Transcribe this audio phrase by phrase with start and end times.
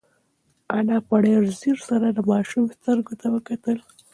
[0.77, 3.77] انا په ډېر ځير سره د ماشوم سترګو ته وکتل.